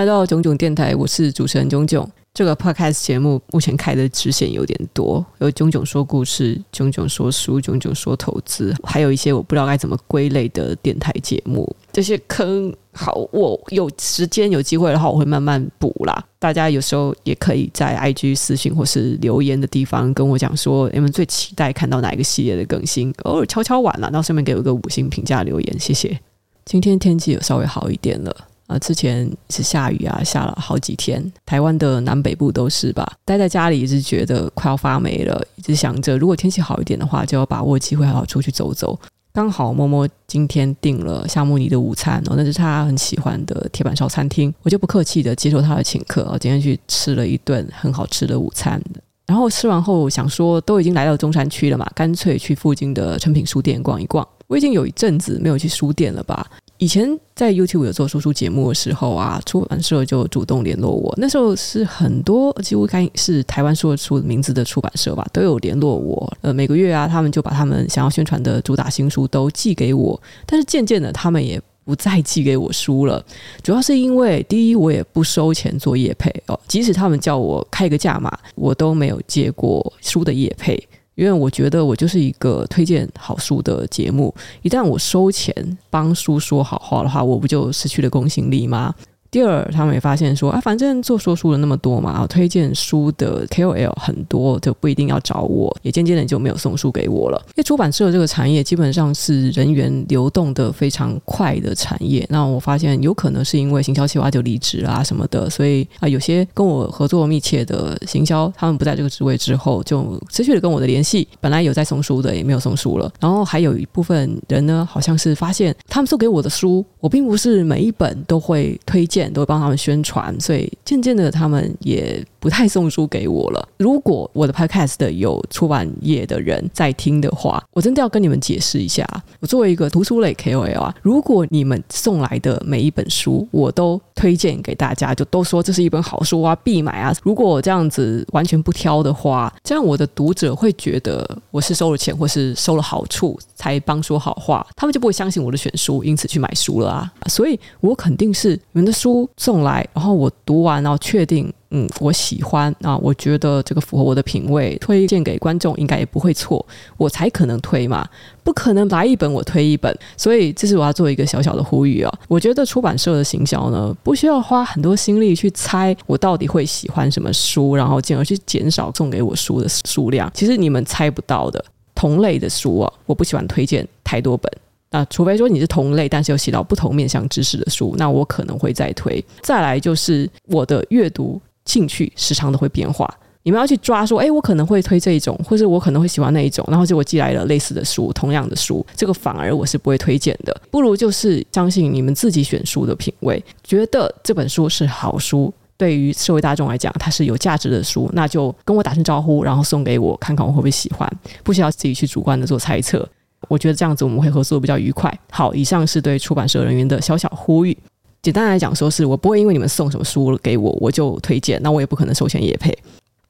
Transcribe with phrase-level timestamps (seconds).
[0.00, 2.08] 来到囧囧电台，我是主持人囧囧。
[2.32, 11.70] 这个 podcast 节目目前开的支线有点多，有囧囧说故事、囧囧说书、冏冏说投资，还有一些我不知道该怎么归类的电台节目。
[11.92, 16.24] 这些坑好，我有时间有机会的话，我会慢慢补啦。
[16.38, 23.12] 大家有时候也可以在 IG 私信或是留言的地方跟我讲说，你们最期待看到哪一个系列的更新？
[23.24, 26.18] 偶尔敲敲碗了，然后顺便给我一个五星评价留言，谢谢。
[26.64, 28.34] 今天天气有稍微好一点了。
[28.70, 33.12] 啊，之前是下雨啊，下了好几天，台湾的南北部都是吧。
[33.24, 38.96] 待在家里一直觉得快要发霉了，一直想着如果天气好一点的话，就要把握机会好好出去走走。
[39.32, 48.80] 刚好摸摸今天订了夏慕尼的午餐哦，那是他很喜欢的铁板烧餐厅，我就不客气的接受他的请客，今天去吃了一顿很好吃的午餐。
[49.26, 54.26] 然后吃完后想说，都已经来到中山区了嘛，干脆去附近的诚品书店逛一逛。
[54.48, 56.44] 我已经有一阵子没有去书店了吧。
[56.80, 61.14] 以前在 YouTube 有做说书节目的时候啊，出版社就主动联络我。
[61.18, 66.32] 那时候是很多几乎该是台湾说出名字的出版社吧，都有联络我。
[66.40, 70.18] 呃，每个月啊，他们就把他们想要宣传的主打新书都寄给我。
[70.46, 73.22] 但是渐渐的，他们也不再寄给我书了。
[73.62, 80.82] 主要是因为第一，我也不收钱做业配哦，即使他们叫我开个价码，我都没有接过书的业配。
[81.20, 85.54] 因为我觉得我就是一个推荐好书的节目，一旦我收钱
[85.90, 88.94] 帮书说好话的话，我不就失去了公信力吗？
[89.30, 97.40] 第二，他们也发现说啊，反正做说书的那么多嘛，推荐书的 KOL 很多，就不一定要找我，也渐渐的就没有送书给我了。
[97.50, 111.28] 因为出版社这个产业基本上是人员流动的非常快的产业，那我发现有可能是因为行销企划就离职啊什么的，所以啊，有些跟我合作密切的行销，他们不在这个职位之后，就失去了跟我的联系。
[111.40, 113.08] 本来有在送书的，也没有送书了。
[113.20, 119.19] 然后还有一部分人呢，好像是发现他们送给我的书，我并不是每一本都会推荐。
[119.28, 123.68] 都帮他们宣传，所以渐渐的他们也不太送书给我了。
[123.76, 129.06] 如果我的 podcast 有出版业的人在听的话，我真的要跟你们解释一下。
[129.40, 137.12] 我作为一个图书类 KOL 啊，如果你们送来的每一本书我都推荐给大家，就都说这是一本好书啊，必买啊。
[137.22, 147.12] 如果这样子完全不挑的话，这样我的读者会觉得我是收了钱或是收了好处才帮说好话，他们就不会相信我的选书，因此去买书了啊。
[147.26, 148.90] 所以我肯定是你们的。
[149.00, 156.64] 书送来，然后我读完，然后确定，嗯，我喜欢啊，我觉得这个符合我的品味，推荐给观众应该也不会错，
[156.96, 158.04] 我才可能推嘛，
[158.42, 162.12] 不可能来一本我推一本，所以这是我要做一个小小的呼吁啊。
[162.26, 170.28] 我觉得出版社的行销呢，不需要花很多心力去猜我到底会喜欢什么书，然后进而去减少送给我书的数量。
[170.34, 171.64] 其实你们猜不到的，
[171.94, 174.50] 同类的书啊，我不喜欢推荐太多本。
[174.90, 179.24] 啊，除非说你是同类，但是又写到不同面向知识的书，那我可能会再推。
[179.40, 183.08] 再来就是我的阅读兴趣时常都会变化，
[183.44, 190.60] 你们要去抓说，诶，我可能会推这一种，或者我可能会喜欢那一种，然后结果寄来了类似的书，同样的书，这个反而我是不会推荐的。
[190.68, 201.08] 不如就是相信你们自己选书的品味，觉得这本书是好书，对于社会大众来讲，它是有价值的书，那就跟我打声招呼，然后送给我，看看我会不会喜欢，
[201.44, 203.08] 不需要自己去主观的做猜测。
[203.48, 205.10] 我觉得这样子我们会合作比较愉快。
[205.30, 207.76] 好，以上是对出版社人员的小小呼吁。
[208.22, 212.76] 简单来讲，说是我不会因为你们送什么书给我，我就推荐，那我也不可能收钱也配。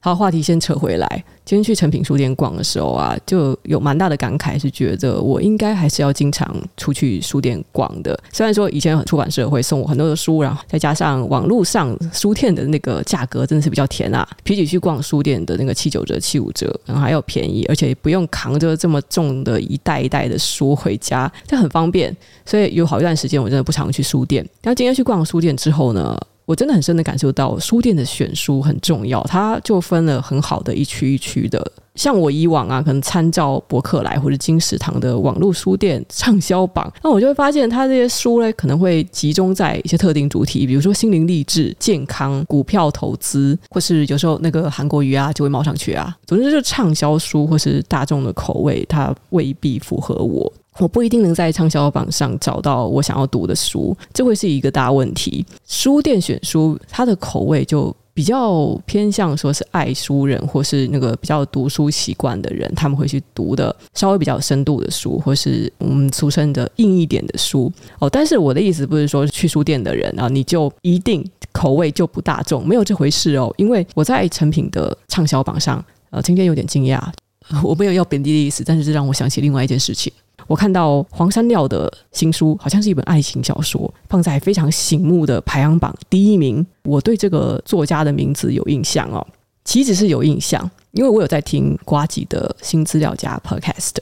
[0.03, 1.23] 好，话题先扯回来。
[1.45, 8.19] 今天去诚品书店逛的时候啊，就有蛮大的感慨，是觉得我应该还是要经常出去书店逛的。
[8.33, 22.15] 虽然说以前出版社会送我很多的书，然后再加上网络上书店的那个价格真的是比较甜啊，比起去逛书店的那个七九折、七五折，然后还要便宜，而且不用扛着这么重的一袋一袋的书回家，这很方便。
[22.43, 24.43] 所以有好一段时间我真的不常去书店。
[24.63, 26.19] 然后今天去逛书店之后呢，
[26.51, 31.65] 我真的很深的感受到，书店的选书很重要，它就分了很好的一区一区的。
[31.95, 46.13] 像我以往啊，可能参照博客来或者金石堂的网络书店畅销榜，那我就会发现，它这些书呢，可能会集中在一些特定主题，比如说心灵励志、健康、股票投资，或是有时候那个韩国瑜啊就会冒上去啊。
[46.25, 50.51] 总之就是畅销书或是大众的口味，它未必符合我。
[50.79, 55.45] 我不一定能在畅销榜上找到我想要读的书，这会是一个大问题。
[55.67, 67.71] 书店选书，它的口味就比较偏向说是爱书人，或是那个比较读书习惯的人，他们会去读的稍微比较深度的书，或是我们俗称的硬一点的书。
[67.99, 73.53] 哦，但是我的意思不是说去书店的人啊，你就一定口味就不大众，没有这回事哦。
[73.57, 77.01] 因为我在成品的畅销榜上，呃，今天有点惊讶，
[77.63, 80.11] 我没有要贬低的意思，但是这让我想起另外一件事情。
[80.47, 86.65] 我看到黄山料的新书，好像是一本爱情小说，放在非常醒目的排行榜第一名。
[86.83, 89.25] 我对这个作家的名字有印象哦，
[89.63, 93.95] 岂止是有印象，因为我有在听瓜吉的新资料家 Podcast。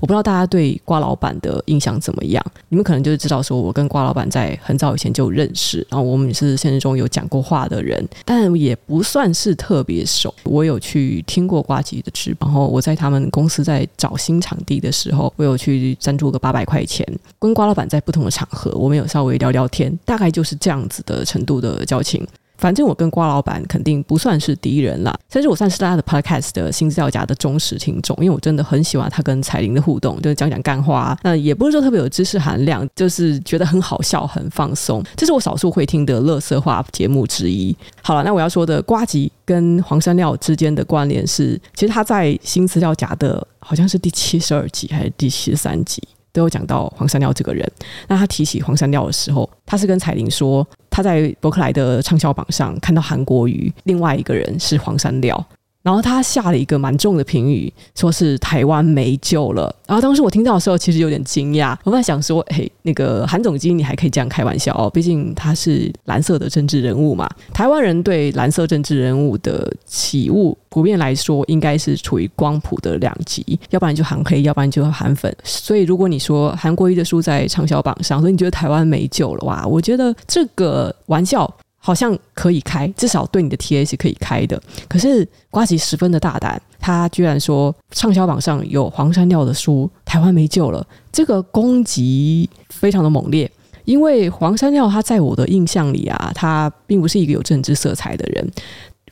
[0.00, 2.44] 我不知道大家对瓜老板的印象怎么样？
[2.68, 10.32] 你们可能就是知道，说我跟瓜老板在很早以前就认识，然后我们是现实中有讲过话的人，但也不算是特别熟。
[10.44, 17.06] 我有去听过瓜吉的直播，然后我在他们公司在找新场地的时候，我有去赞助个八百块钱，
[17.38, 22.26] 跟瓜老板在不同的场合，我们有稍微聊聊天，大概就是这样子的程度的交情。
[22.58, 37.74] 反正我跟瓜老板肯定不算是敌人啦，甚至我算是大家的 podcast 的新资料夹的忠实听众，因为我真的很喜欢他跟彩玲的互动，就是讲讲干话，那也不是说特别有知识含量，就是觉得很好笑、很放松，这是我少数会听的乐色话节目之一。
[38.02, 46.02] 好了，那我要说的瓜吉跟黄山料之间的关联是，其实他在新资料夹的好像是第七十二集还是第七十三集。
[46.30, 47.68] 都有讲到黄山料这个人。
[48.06, 55.46] 那他提起黄山料的时候，他是跟彩玲说，他在博客来的畅销榜上看到韩国瑜，另外一个人是黄山料。
[55.88, 59.74] 然后他下了一个蛮重的评语，说是台湾没救了。
[59.86, 61.74] 然后当时我听到的时候，其实有点惊讶。
[61.82, 64.90] 我在想说，嘿，那个韩总机，你还可以这样开玩笑哦？
[64.90, 67.26] 毕竟他是蓝色的政治人物嘛。
[67.54, 75.34] 台湾人对蓝色政治人物的起雾，普遍来说应该是处于光谱的两极，要不然就韩黑，要不然就韩粉。
[75.42, 79.66] 所以如果你说韩国瑜的书在畅销榜上，所以你觉得台湾没救了哇？
[79.66, 81.50] 我觉得这个玩笑。
[81.88, 84.62] 好像可以开，至少对你的 TA 是可以开的。
[84.86, 90.86] 可是瓜吉十分的大胆，他居然说畅销榜上有黄山料的书，台湾没救了。
[91.10, 93.50] 这个攻击非常的猛烈，
[93.86, 98.52] 因为黄山料他在我的印象里啊，他并不是一个有政治色彩的人。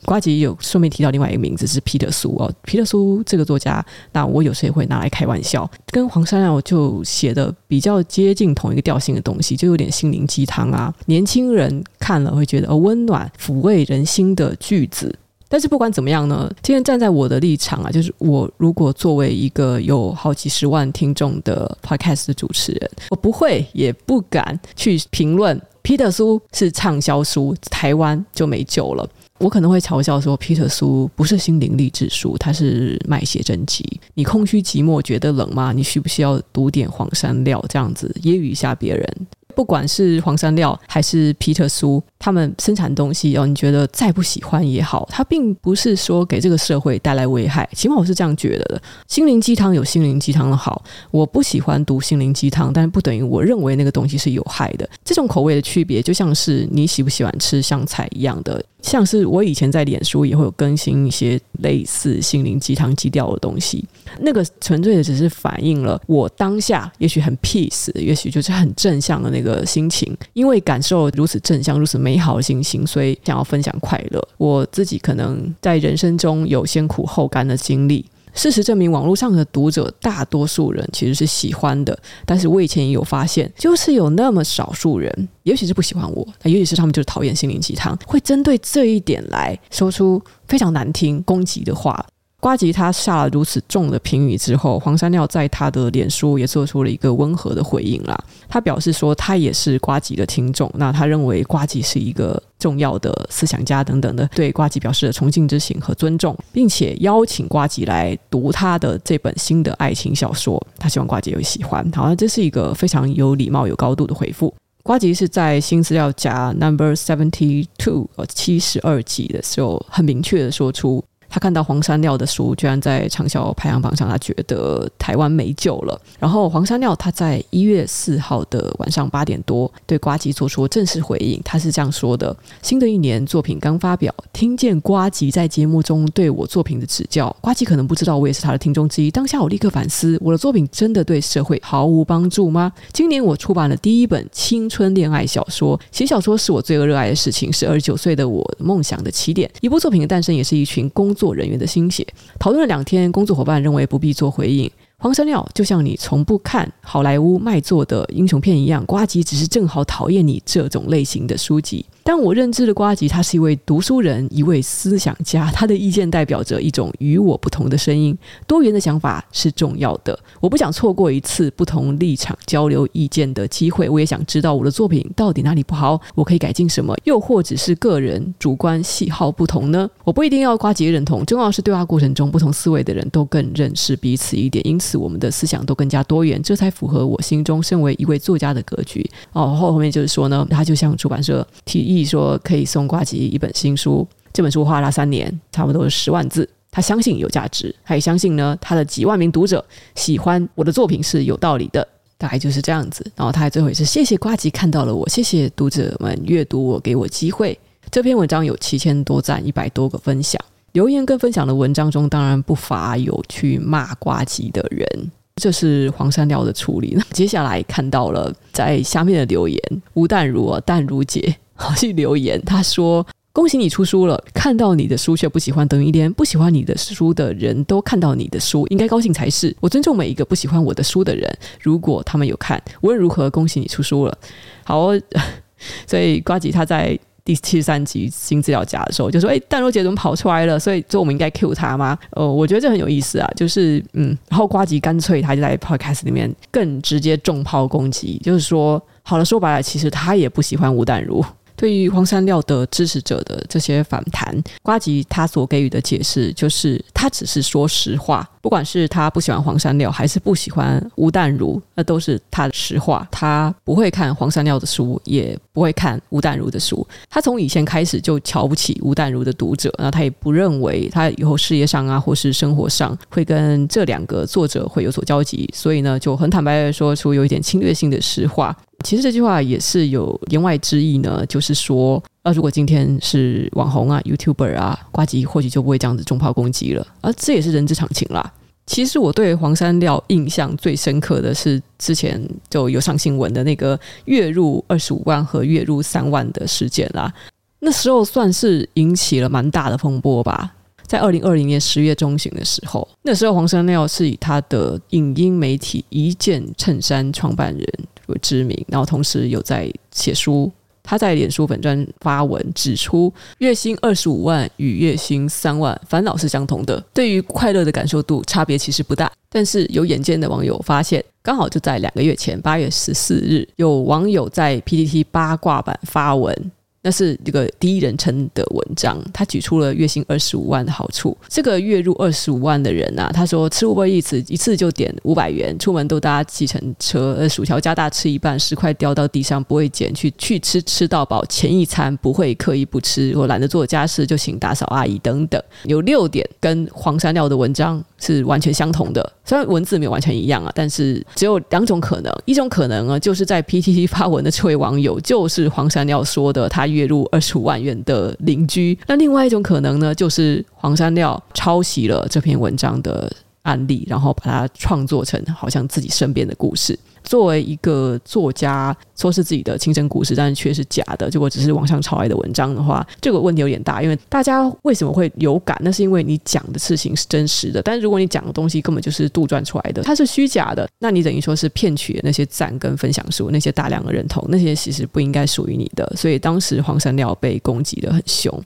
[0.05, 15.13] 瓜吉有顺便提到另外一个名字是皮特苏哦，皮特苏这个作家，那我有时也会拿来开玩笑，跟黄山料就写的比较接近同一个调性的东西，就有点心灵鸡汤啊，年轻人看了会觉得哦温暖抚慰人心的句子。
[15.49, 29.09] 但是不管怎么样呢，今天站在我的立场啊，就是我如果作为一个有好几十万听众的 podcast 的主持人，我不会也不敢去评论皮特苏是畅销书，台湾就没救了。
[29.39, 33.83] 我可能会嘲笑说，皮特苏不是心灵励志书，他是卖写真集。
[34.15, 35.71] 你空虚寂寞觉得冷吗？
[35.71, 39.27] 你需不需要读点黄山料这样子揶揄一下别人？
[39.57, 47.67] 不管是黄山料还是皮特苏，他们生产东西哦，你觉得再不喜欢也好，它并不是说给这个社会带来危害。
[47.73, 48.79] 起码我是这样觉得的。
[49.07, 54.87] 心灵鸡汤有心灵鸡汤的好，我不喜欢读心灵鸡汤，但是不等于我认为那个东西是有害的。
[55.03, 58.63] 这种口味的区别，就像是你喜不喜欢吃香菜一样的。
[58.83, 63.83] 像是我以前在脸书也会有更新一些类似心灵鸡汤基调的东西，
[64.21, 74.27] 那个纯粹的只是反映了我当下也许很 peace，也许就是很正向的那个心情，因为感受如此正向、如此美好的心情，所以想要分享快乐。
[74.37, 78.05] 我自己可能在人生中有先苦后甘的经历。
[78.33, 92.05] 事实证明，网络上的读者大多数人其实是喜欢的，但是我以前也有发现，就是有那么少数人，也许是不喜欢我，也许是他们就是讨厌心灵鸡汤，会针对这一点来说出非常难听、攻击的话。
[92.39, 98.15] 瓜吉他下了如此重的评语之后，黄山料在他的脸书也做出了一个温和的回应啦。
[98.47, 110.63] 他表示说，他也是瓜吉的听众，那他认为瓜吉是一个重要的思想家等等的，对瓜吉表示了崇敬之情和尊重，并且邀请瓜吉来读他的这本新的爱情小说。
[110.77, 111.83] 他希望瓜吉会喜欢。
[111.95, 114.53] 好像，这是一个非常有礼貌、有高度的回复。
[114.83, 121.03] 瓜吉是在新资料夹 Number Seventy Two 呃七十二集的时候，很明确的说出。
[121.29, 125.99] 他看到黄山料的书居然在畅销排行榜上，他觉得台湾没救了。
[126.19, 139.11] 然后黄山料他在一月四号的晚上八点多对呱吉做出正式回应，他是这样说的：新的一年作品刚发表，听见呱吉在节目中对我作品的指教，呱吉可能不知道我也是他的听众之一。
[139.11, 142.71] 当下我立刻反思，我的作品真的对社会毫无帮助吗？
[142.93, 149.49] 今年我出版了第一本青春恋爱小说，写小说是我最热爱的事情，是二十九岁的我梦想的起点。
[149.61, 152.07] 一部作品的诞生也是一群公作人员的心血，
[152.39, 154.71] 讨论了两天，工作伙伴认为不必做回应。
[154.99, 161.85] 荒山料就像你从不看好莱坞卖座的英雄片一样，瓜吉只是正好讨厌你这种类型的书籍。
[162.07, 168.17] 但我认知的瓜吉，他是一位读书人，一位思想家，他的意见代表着一种与我不同的声音。
[168.47, 173.89] 多元的想法是重要的，我不想错过一次不同立场交流意见的机会。
[173.89, 179.89] 我也想知道我的作品到底哪里不好，我可以改进什么，又或者是个人主观喜好不同呢？
[180.05, 189.05] 我不一定要瓜吉认同，重要是对话过程中不同思维的人都更认识彼此一点，因此我们的思想都更加多元，这才符合我心中身为一位作家的格局。
[189.33, 196.47] 哦，后后面就是说呢，他就向出版社提议说，可以送瓜吉一本新书，这本书花了三年，差不多是十万字。
[196.69, 199.63] 他相信有价值，他也相信呢，他的几万名读者
[199.95, 201.87] 喜欢我的作品是有道理的，
[202.17, 203.09] 大概就是这样子。
[203.15, 207.57] 然后他还最后也是谢谢瓜吉看到了我，谢谢读者们阅读我，给我机会。
[207.89, 210.39] 这篇文章有七千多赞，一百多个分享，
[210.73, 216.93] 留言跟分享的文章中，当然不乏有去骂瓜吉的人，这是黄山料的处理。
[216.95, 219.59] 那接下来看到了在下面的留言，
[219.93, 223.05] 吴淡如啊，淡如姐好去留言，他说。
[223.33, 224.19] 恭喜你出书了！
[224.33, 229.55] 看到你的书却不喜欢，等于连不喜欢你的书的人都看到你的书，应该高兴才是。
[229.59, 234.17] 我尊重每一个不喜欢我的书的人，如果他们有看，无论如何，恭喜你出书了。
[234.63, 234.89] 好，
[235.85, 241.95] 所以瓜吉他在第七十三集新资料夹的时候就说：“哎，淡如姐怎么跑出来了？”所以，说我们应该 cue 他吗？
[242.13, 251.23] 呃，我觉得这很有意思啊，就是嗯，然后瓜吉干脆他就在 podcast 里面更直接重炮攻击，就是说，好了，说白了，其实他也不喜欢吴淡如。
[251.57, 263.05] 对于黄山料的支持者的这些反弹，瓜吉他所给予的解释就是，他只是说实话，不管是他不喜欢黄山料，还是不喜欢吴淡如，那都是他的实话。
[263.11, 266.87] 他不会看黄山料的书，也不会看吴淡如的书。
[267.09, 278.55] 他从以前开始就瞧不起吴淡如的读者，那他也不认为他以后事业上啊，或是生活上会跟这两个作者会有所交集，所以呢，就很坦白的说出有一点侵略性的实话。
[278.85, 288.33] 其实这句话也是有言外之意呢，就是说，那，如果今天是网红啊、YouTuber 啊，呱吉或许就不会这样子重炮攻击了，而这也是人之常情啦。
[288.65, 297.13] 其实我对黄山料印象最深刻的是之前就有上新闻的那个月入二十五万和月入三万的事件啦，
[297.59, 300.53] 那时候算是引起了蛮大的风波吧。
[300.85, 307.65] 在二零二零年十月中旬的时候，那时候黄山料是以他的影音媒体一件衬衫创办人
[308.07, 310.51] 为知名，然后同时有在写书。
[310.89, 319.11] 他在脸书粉专发文指出，月薪二十五万与月薪三万烦恼是相同的，对于快乐的感受度差别其实不大。
[319.29, 326.51] 但是有眼尖的网友发现，刚好就在两个月前，八月十四日，有网友在 PTT 八卦版发文。
[326.81, 331.17] 那是这个第一人称的文章，他举出了月薪二十五万的好处。
[331.27, 349.13] 这个月入二十五万的人啊，他说吃 Uber Eats 一次就点五百元，出门都搭计程车，呃，薯条加大吃一半，十块掉到地上不会捡，去去吃吃到饱，前一餐不会刻意不吃，我懒得做家事就请打扫阿姨等等，有六点跟黄山料的文章是完全相同的。
[349.25, 356.67] 虽然文字没有完全一样啊，但是只有两种可能，一种可能呢，就是在 PTT 发文的这位网友就是黄山料说的他。
[356.67, 363.09] 月入二十五万元的邻居，那另外一种可能呢，就是黄山料抄袭了这篇文章的
[363.43, 366.77] 案例，然后把它创作成好像自己身边的故事。
[367.07, 373.81] 作为一个作家，说是自己的亲身故事，但是却是假的，结果只是网上炒来的文章的话，这个问题有点大。
[373.81, 375.57] 因为大家为什么会有感？
[375.61, 385.89] 那是因为你讲的事情是真实的，但是如果你讲的东西根本就是杜撰出来的，它是虚假的，那你等于说是骗取那些赞跟分享数，那些大量的认同，那些其实不应该属于你的。
[385.95, 388.43] 所以当时黄山料被攻击得很凶。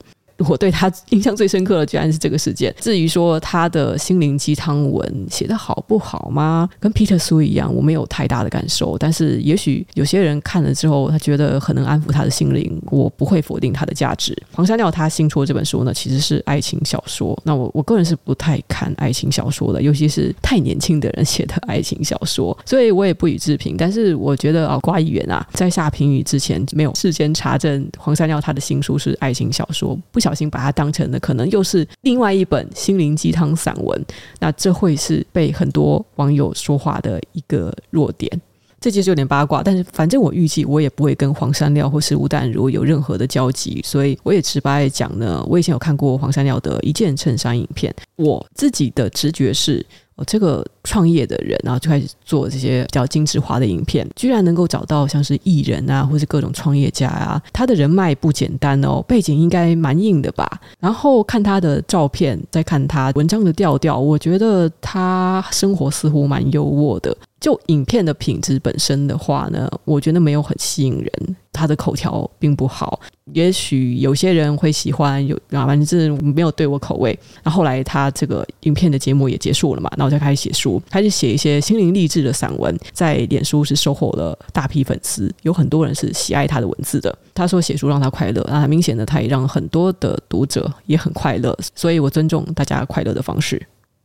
[0.48, 2.74] 我对他印象最深刻的居然是这个事件。
[2.80, 6.68] 至于说他的心灵鸡汤文写得好不好吗？
[6.80, 8.96] 跟皮特苏一样，我没有太大的感受。
[8.98, 14.36] 但是也许有些人看了之后，他觉得很能安抚他的心灵，我不会否定他的价值。
[14.52, 17.40] 黄山料他新出的这本书呢，其实是爱情小说。
[17.44, 23.76] 那我我个人是不太看爱情小说的，尤其是太年轻的人写的爱情小说，所以我也不予置评。
[23.76, 34.02] 但是我觉得啊，瓜议员啊，在下评语之前没有事先查证黄山料他的新书是爱情小说，不小小心把它当成了可能又是另外一本心灵鸡汤散文，
[34.40, 38.40] 那这会是被很多网友说话的一个弱点。
[38.80, 49.84] 这其实有点八卦，但是反正我预计我也不会跟黄山料或是吴淡如有任何的交集，所以我也直白讲呢，我以前有看过黄山料的一件衬衫影片，我自己的直觉是。
[50.24, 60.60] 这个创业的人，然后就开始做这些比较精致化的影片，居然能够找到像是艺人啊，或是各种创业家啊，他的人脉不简单哦，背景应该蛮硬的吧？
[60.80, 67.16] 然后看他的照片，再看他文章的调调，我觉得他生活似乎蛮优渥的。
[67.42, 73.00] 就影片的品质本身的话呢，我觉得没有很吸引人，他的口条并不好。
[73.32, 77.18] 也许有些人会喜欢，有啊，反正是没有对我口味。
[77.42, 87.12] 那后，来他这个影片的节目也结束了嘛，那我就开始写书，开始写一些心灵励志的散文，在脸书是收获了大批粉丝，有很多人是喜爱他的文字的。
[87.34, 93.60] 他说写书让他快乐，那很明显的他也让很多的读者也很快乐，所以我尊重大家快乐的方式。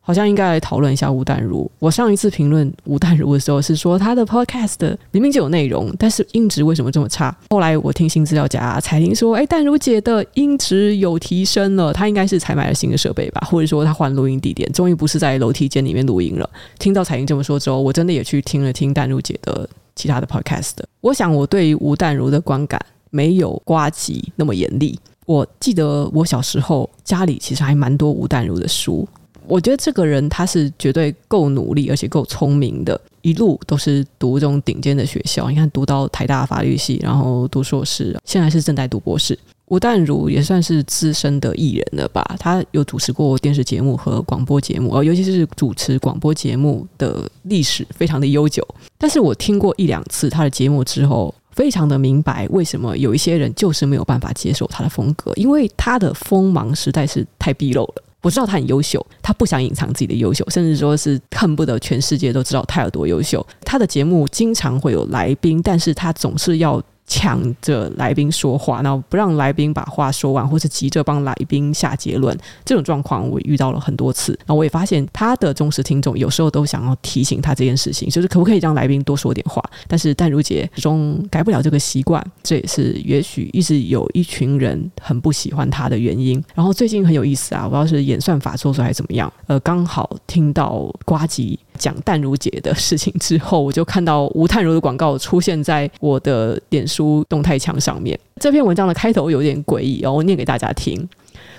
[0.08, 1.70] 好像应该来讨论一下吴淡如。
[1.80, 7.36] 我上一次评论吴淡如的时候是说他的 podcast 明明就有内容，但是音质为什么这么差？
[7.50, 16.50] 后来我听新资料夹彩铃说，哎，淡如姐的音质有提升了，她应该是才买了新的设备吧，或者说她换录音地点，终于不是在楼梯间里面录音了。
[16.80, 20.76] 听到彩铃这么说之后，我真的也去听了听淡如姐的其他的 podcast。
[21.02, 24.98] 我想我对于吴淡如的观感没有瓜吉那么严厉。
[25.26, 29.06] 我记得我小时候家里其实还蛮多吴淡如的书。
[29.48, 35.50] 我觉得这个人他是绝对够努力，而且够聪明的，一路都是读这种顶尖的学校。
[35.50, 39.38] 你看，读到台大法律系，然后读硕士，现在是正在读博士。
[39.68, 42.24] 吴淡如也算是资深的艺人了吧？
[42.40, 48.66] 他有主持过电视节目和广播节目，尤其是主持广播节目的历史非常的悠久。
[48.98, 58.04] 但是我听过一两次他的节目之后，非常的明白为什么有一些人就是没有办法接受他的风格，因为他的锋芒实在是太毕露了。
[58.22, 63.46] 我知道他很优秀，他不想隐藏自己的优秀，甚至说是恨不得全世界都知道他有多优秀。
[63.64, 66.82] 他的节目经常会有来宾，但是他总是要。
[67.08, 74.34] 抢着来宾说话，然后不让来宾把话说完，或是急着帮来宾下结论，这种状况我遇到了很多次。
[74.46, 79.64] 然后我也发现他的忠实听众有时候都想要提醒他这件事情，就是可不可以让来宾多说点话。
[79.88, 86.44] 但是淡如姐始终改不了这个习惯，这也是也许一直有一群人很不喜欢他的原因。
[86.54, 91.58] 然后最近很有意思啊，我不知道是演算法做出来怎么样，呃，刚好听到呱吉。
[91.78, 98.20] 讲淡如姐的事情之后，我就看到吴淡如的广告出现在我的脸书动态墙上面。
[98.42, 101.08] 这篇文章的开头有点诡异哦，我念给大家听。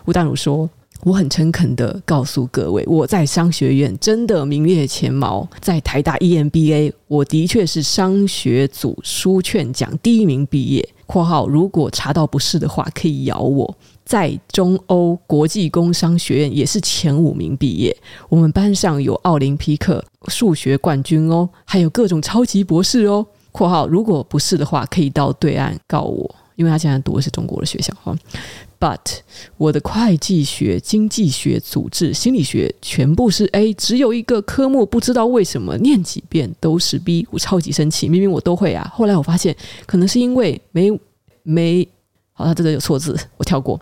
[0.05, 0.69] 吴淡如说
[1.05, 10.89] ：“我很诚恳地告诉各位，我在商学院真的名列前茅，在台大 EMBA，我的确是商学组书券奖第一名毕业。
[11.07, 13.77] （括号如果查到不是的话，可以咬我。）
[14.09, 17.95] 在中欧国际工商学院也是前五名毕业，
[18.31, 23.27] 我们班上有奥林匹克数学冠军哦，还有各种超级博士哦。
[23.53, 28.17] （括号如果不是的话，可以到对岸告我，因为他现在读的是中国的学校哈。
[28.81, 29.19] But
[29.59, 38.91] 我的会计学、经济学、组织、心理学全部是 A，只有一个科目不知道为什么念几遍都是 B，我超级生气，明明我都会啊。
[38.95, 40.99] 后来我发现可能是因为没
[41.43, 41.87] 没。
[42.39, 43.79] 好，他这个有错字， 我跳过。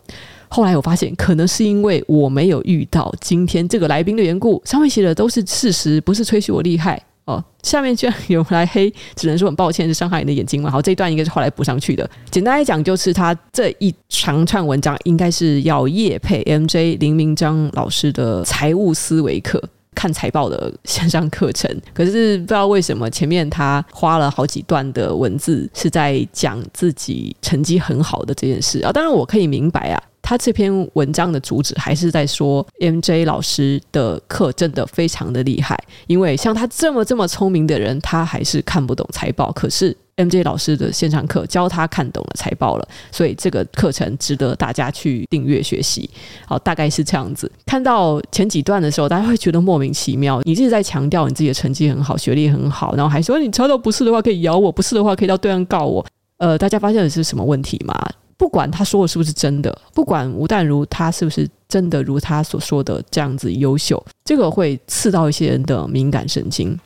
[0.48, 4.62] 后来我发现，可能是因为我没有遇到今天这个来宾的缘故。
[4.64, 7.44] 上面写的都是事实，不是吹嘘我厉害哦。
[7.62, 10.70] 下面居然有来黑，只能说很抱歉，是伤害你的眼睛嘛。
[10.70, 12.08] 好，这一段应该是后来补上去的。
[12.30, 19.62] 简单来讲，就是他这一长串文章应该是要夜配 MJ 林明章老师的财务思维课。
[19.96, 28.92] 看财报的线上课程，可是不知道为什么前面他花了好几段的文字是在讲自己成绩很好的这件事啊。
[28.92, 39.96] 当然我可以明白啊，他这篇文章的主旨还是在说 MJ 老师的课真的非常的厉害，因为像他这么这么聪明的人，他还是看不懂财报，可是。
[40.16, 46.08] MJ 老师的线上课教他看懂了财报了，所以这个课程值得大家去订阅学习。
[46.46, 47.50] 好，大概是这样子。
[47.66, 50.40] 看到前几段的时候，大家会觉得莫名其妙。
[50.44, 56.04] 你一直在强调你自己的成绩很好，学历很好，然后还说你查到不是的话可以咬我，不是的话可以到对岸告我。
[56.38, 57.94] 呃，大家发现的是什么问题吗？
[58.38, 66.78] 不管他说的是不是真的，不管吴淡如他是不是真的如他所说的这样子优秀，这个会刺到一些人的敏感神经。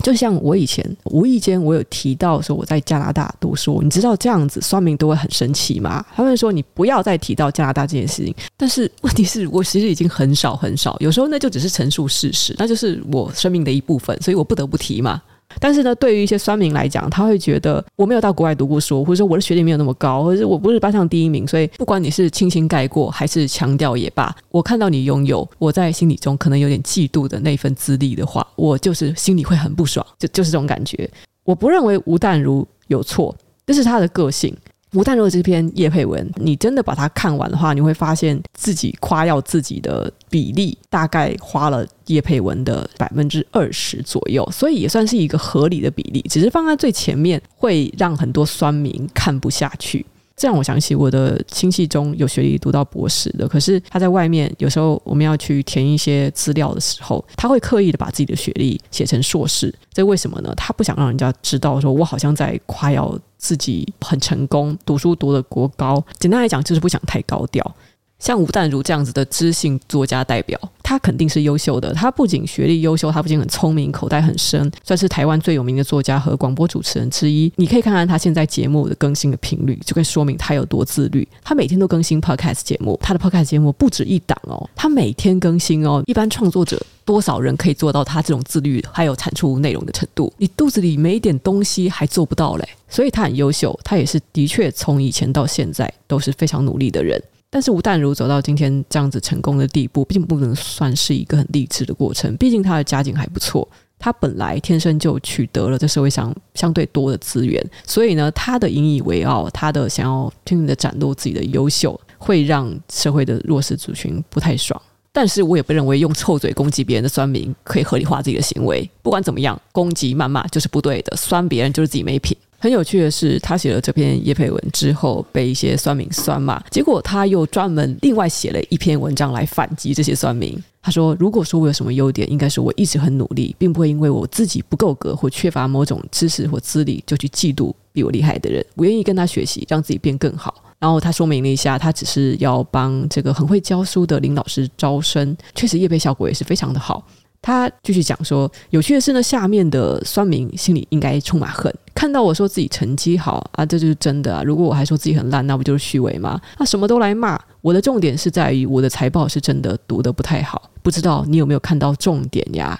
[0.00, 6.04] 就像我以前无意间我有提到说我在加拿大读书，你知道这样子算命都会很生气吗？
[6.14, 8.34] 他们说你不要再提到加拿大这件事情。
[8.56, 15.20] 但是问题是我其实已经很少很少，有时候那就只是陈述事实，那就是我生命的一部分，所以我不得不提嘛。
[15.58, 31.10] 但是呢，对于一些酸民来讲，他会觉得我没有到国外读过书，或者说我的学历没有那么高，或者我不是班上第一名，所以不管你是轻轻盖过还是强调也罢，我看到你拥有我在心里中可能有点嫉妒的那份资历的话，我就是心里会很不爽，就就是这种感觉。
[31.44, 33.34] 我不认为吴淡如有错，
[33.66, 34.56] 这是他的个性。
[34.94, 46.20] 吴淡如果这篇叶佩文，你真的把它看完的话，你会发现自己夸耀自己的比例大概花了叶佩文的百分之二十左右，所以也算是一个合理的比例。
[46.28, 50.04] 只是放在最前面，会让很多酸民看不下去。
[50.40, 60.50] 这让我想起我的亲戚中有学历读到博士的，可是他在外面有时候我们要去填一些资料的时候，他会刻意的把自己的学历写成硕士，这为什么呢？
[60.56, 66.02] 他不想让人家知道说我好像在夸耀自己很成功，读书读得多高。
[66.18, 67.76] 简单来讲，就是不想太高调。
[68.20, 71.92] 像吴淡如这样子的知性作家代表，他肯定是优秀的。
[71.94, 77.50] 他不仅学历优秀，他不仅很聪明，口袋很深，算是台湾最有名的作家和广播主持人之一。
[77.56, 81.26] 你可以看看他现在节目的更新的频率，就可以说明他有多自律。
[81.42, 86.02] 他每天都更新 podcast 节目，他的 podcast 节目不止一档哦，他每天更新哦。
[86.06, 90.30] 一般创作者多少人可以做到他这种自律还有产出内容的程度？
[90.36, 92.68] 你肚子里没一点东西还做不到嘞。
[92.86, 97.22] 所以他很优秀，他也是的确从以前到现在都是非常努力的人。
[97.50, 102.36] 但是吴淡如走到今天这样子成功的地步，并不能算是一个很励志的过程。
[102.36, 114.80] 毕竟他的家境还不错，他本来天生就取得了这社会上相对多的资源，所以呢，他的引以为傲，他的想要拼命的展露自己的优秀，会让社会的弱势族群不太爽。
[115.12, 118.88] 但是我也不认为用臭嘴攻击别人的酸民可以合理化自己的行为。
[119.02, 122.36] 不管怎么样，攻击谩骂就是不对的，酸别人就是自己没品。
[122.62, 130.62] 很有趣的是，他写了这篇叶佩文之后，被一些酸民酸骂，结果他又专门另外写了一篇文章来反击这些酸民。
[130.82, 138.64] 他说：“如果说我有什么优点，应该是我一直很努力，并不会因为我自己不够格或缺乏某种知识或资历，就去嫉妒比我厉害的人。
[138.74, 147.06] 我愿意跟他学习，让自己变更好。”然后他说明了一下，他只是要帮这个很会教书的林老师招生，确实业配效果也是非常的好。
[147.42, 154.42] 他继续讲说，有趣的是呢，下面的酸民心里应该充满恨，看到我说自己成绩好啊，这就是真的啊。
[154.42, 156.40] 如果我还说自己很烂，那不就是虚伪吗？
[156.56, 157.40] 他什么都来骂。
[157.62, 162.78] 我的重点是在于我的财报是真的读得不太好，不知道你有没有看到重点呀？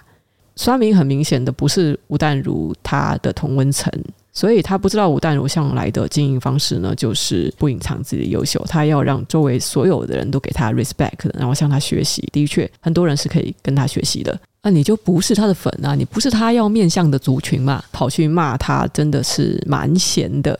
[0.57, 3.90] 酸民很明显的不是吴淡如他的同温层，
[4.31, 12.29] 所以他不知道吴淡如向来的经营方式呢，就是不隐藏自己的优秀，他要让周围所有的人都给他 respect，然后向他学习。
[12.31, 14.38] 的确，很多人是可以跟他学习的。
[14.62, 20.59] 那你就不是他的粉啊，你不是他要面向的族群嘛，跑去骂他真的是蛮闲的。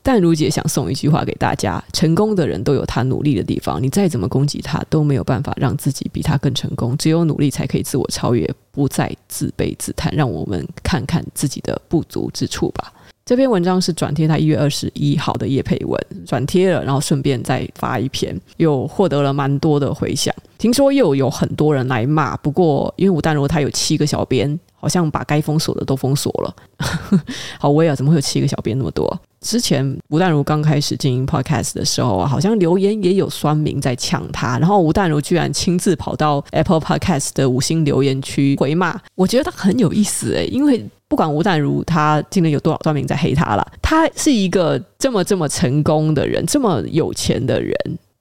[0.00, 6.96] 但如姐想送一句话给大家：成功的人都有他努力的地方，你再怎么攻击他，都没有办法让自己比他更成功。
[6.96, 10.14] 只有努力才可以自我超越，不再自卑自叹。
[10.14, 12.92] 让我们看看自己的不足之处吧。
[13.28, 20.34] 这篇文章是转贴他一月二十一号的叶配文，转贴了，然后顺便再发一篇，又获得了蛮多的回响。
[20.56, 26.56] 听说又有很多人来骂，不过因为吴淡如他有七个小编，好像把该封锁的都封锁了。
[27.60, 29.06] 好威啊，怎么会有七个小编那么多？
[29.42, 40.82] 之前吴淡如刚开始经营 Podcast 的时候啊，好像留言也有酸民在呛他，然后吴淡如居然亲自跑到 Apple Podcast 的五星留言区回骂，我觉得他很有意思诶，因为。
[41.08, 47.74] 不管吴淡如他今天有多少酸民在黑他了，他是一个这么这么成功的人，这么有钱的人，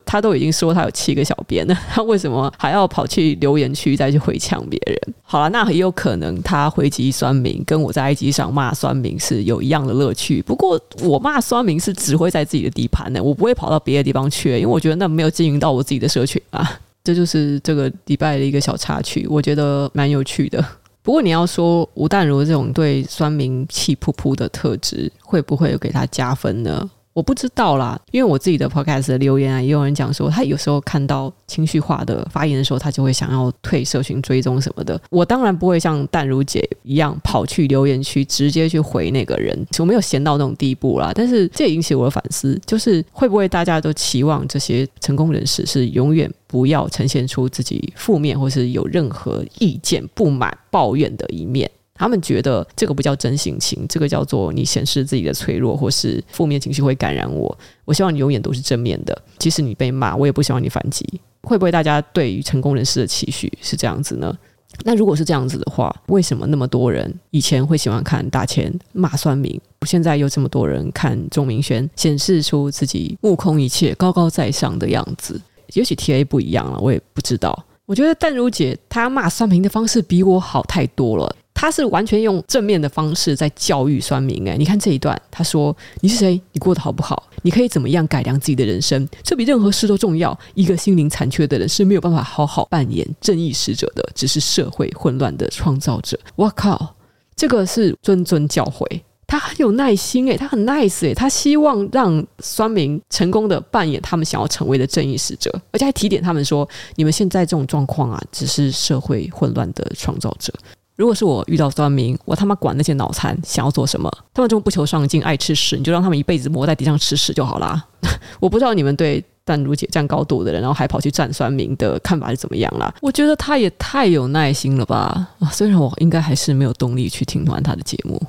[0.06, 4.98] 他都已经说他有七个小编了， 他为什么还要跑去留言区再去回呛别人？
[5.22, 10.42] 好了，那很有可能他回击酸民，跟我在 IG 上骂酸民是有一样的乐趣。
[10.42, 16.80] 不过我骂酸民是只会在自己的地盘呢，我不会跑到别的地方去，因为我觉得那没有经营到我自己的社群啊。
[17.04, 20.64] 这就是这个礼拜的一个小插曲，我觉得蛮有趣的。
[21.08, 26.90] 不过你要说吴淡如这种对酸民气噗噗的特质，会不会有给他加分呢？
[27.18, 35.02] 我不知道啦，因为我自己的 podcast 的留言啊，也有人讲说，他有时候看到情绪化的发言的时候，他就会想要退社群追踪什么的。
[35.10, 41.12] 我当然不会像淡如姐一样跑去留言区直接去回那个人，我没有闲到那种地步啦。
[41.16, 51.68] 但是这也引起我的反思，就是会不会大家都期望这些成功人士是永远不要呈现出自己负面或是有任何意见、不满、抱怨的一面？
[51.98, 57.58] 他们觉得这个不叫真性情，这个叫做你显示自己的脆弱，或是负面情绪会感染我。
[57.86, 61.06] 我希望你永远都是正面的，即使你被骂，我也不希望你反击。
[61.44, 64.38] 会不会大家对于成功人士的期许是这样子呢？
[64.84, 75.40] 那如果是这样子的话，为什么那么多人以前会喜欢看大千骂酸民，现在又这么多人看钟明轩，显示出自己目空一切、高高在上的样子？
[75.74, 77.66] 也许 TA 不一样了，我也不知道。
[77.86, 81.34] 我觉得淡如姐她骂酸民的方式比我好太多了。
[81.60, 86.40] 他是完全用正面的方式在教育酸民哎，你看这一段，他说：“你是谁？
[86.52, 87.28] 你过得好不好？
[87.42, 89.10] 你可以怎么样改良自己的人生？
[89.24, 90.38] 这比任何事都重要。
[90.54, 96.94] 一个心灵残缺的人是没有办法好好扮演正义使者的，只是社会混乱的创造者。”我靠，
[97.36, 110.54] 这个是谆谆教诲，他很有耐心哎，他很 nice 哎，他希望让酸民成功的扮演他们想要成为的正义使者，而且还提点他们说：“你们现在这种状况啊，只是社会混乱的创造者。”
[110.98, 114.12] 如果是我遇到酸民，我他妈管那些脑残想要做什么？
[114.34, 117.86] 他们这么不求上进，爱吃屎，你就让他们一辈子磨在地上吃屎就好啦。
[118.42, 122.92] 我不知道你们对淡如姐站高度的人，然后还跑去站酸民的看法是怎么样啦？
[123.00, 125.30] 我觉得他也太有耐心了吧！
[125.40, 128.20] 啊，虽然我应该还是没有动力去听完他的节目，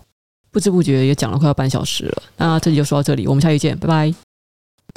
[0.53, 2.23] 不知不觉也讲了快要半小时了。
[2.37, 4.28] 那这集就说到这里，我们下期见，拜拜。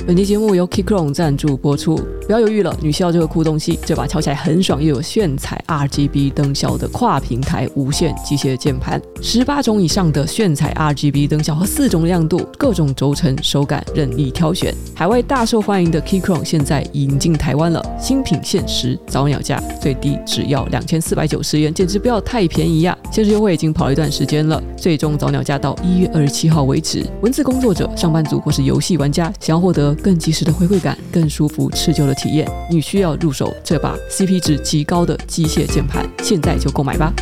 [0.08, 1.96] 本期节目由 Keychron 赞助播出。
[2.26, 14.74] 不要犹豫了，你需要这个酷东西，这把敲起来很爽又有炫彩 RGB 灯效的跨平台无线机械键盘，十八种以上的炫彩 RGB 灯效和四种亮度，各种轴承手感任意挑选。
[14.96, 27.06] 海外大受欢迎的 Keychron 现在引进台湾了，新品限时早鸟价，最低只要两千四百九十元，简直不要太便宜呀、限时优惠已经跑了一段时间了，最终早鸟价到一月二十七号为止。
[27.22, 37.14] 文字工作者、上班族或是游戏玩家，想要获得更及时的回馈感、更舒服持久的体验，你需要入手这把 CP 值极高的机械键盘，现在就购买吧。